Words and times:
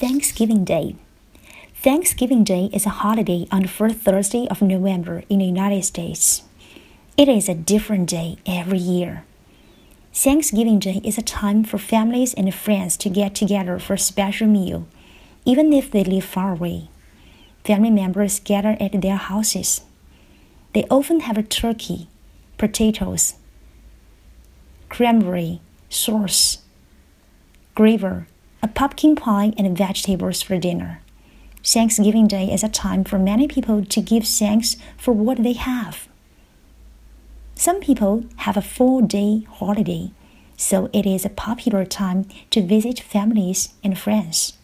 Thanksgiving 0.00 0.64
Day. 0.64 0.96
Thanksgiving 1.74 2.42
Day 2.42 2.70
is 2.72 2.86
a 2.86 3.00
holiday 3.04 3.46
on 3.52 3.60
the 3.60 3.68
first 3.68 3.96
Thursday 3.96 4.48
of 4.48 4.62
November 4.62 5.24
in 5.28 5.40
the 5.40 5.44
United 5.44 5.84
States. 5.84 6.42
It 7.18 7.28
is 7.28 7.50
a 7.50 7.54
different 7.54 8.08
day 8.08 8.38
every 8.46 8.78
year. 8.78 9.26
Thanksgiving 10.14 10.78
Day 10.78 11.02
is 11.04 11.18
a 11.18 11.22
time 11.22 11.64
for 11.64 11.76
families 11.76 12.32
and 12.32 12.54
friends 12.54 12.96
to 12.96 13.10
get 13.10 13.34
together 13.34 13.78
for 13.78 13.92
a 13.92 13.98
special 13.98 14.46
meal, 14.46 14.88
even 15.44 15.70
if 15.70 15.90
they 15.90 16.02
live 16.02 16.24
far 16.24 16.52
away. 16.52 16.88
Family 17.62 17.90
members 17.90 18.40
gather 18.40 18.78
at 18.80 19.02
their 19.02 19.16
houses. 19.16 19.82
They 20.72 20.84
often 20.84 21.20
have 21.20 21.36
a 21.36 21.42
turkey, 21.42 22.08
potatoes, 22.56 23.34
cranberry, 24.88 25.60
sauce, 25.90 26.62
gravy, 27.74 28.24
a 28.62 28.68
pumpkin 28.68 29.16
pie, 29.16 29.52
and 29.56 29.76
vegetables 29.76 30.42
for 30.42 30.58
dinner. 30.58 31.00
Thanksgiving 31.64 32.26
Day 32.26 32.52
is 32.52 32.62
a 32.62 32.68
time 32.68 33.04
for 33.04 33.18
many 33.18 33.46
people 33.46 33.84
to 33.84 34.00
give 34.00 34.24
thanks 34.24 34.76
for 34.96 35.12
what 35.12 35.42
they 35.42 35.52
have. 35.52 36.08
Some 37.54 37.80
people 37.80 38.24
have 38.36 38.56
a 38.56 38.62
four 38.62 39.02
day 39.02 39.46
holiday, 39.50 40.12
so 40.56 40.88
it 40.92 41.06
is 41.06 41.24
a 41.24 41.30
popular 41.30 41.84
time 41.84 42.26
to 42.50 42.66
visit 42.66 43.00
families 43.00 43.74
and 43.84 43.98
friends. 43.98 44.54